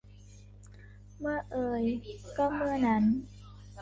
[1.19, 1.83] เมื่อเอย
[2.37, 3.03] ก็เมื่อนั้น